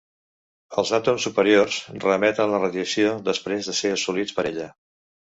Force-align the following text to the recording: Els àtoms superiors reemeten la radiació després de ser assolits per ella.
Els 0.81 0.91
àtoms 0.97 1.25
superiors 1.27 1.75
reemeten 2.05 2.53
la 2.53 2.61
radiació 2.63 3.11
després 3.27 3.69
de 3.69 3.75
ser 3.81 3.91
assolits 3.99 4.37
per 4.39 4.47
ella. 4.53 4.67